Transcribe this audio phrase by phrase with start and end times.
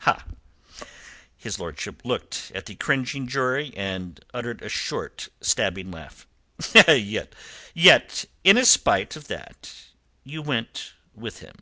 [0.00, 0.26] Ha!"
[1.36, 6.26] His lordship looked at the cringing jury and uttered a short, stabbing laugh.
[6.80, 9.72] "Yet in spite of that
[10.24, 11.54] you went with him?"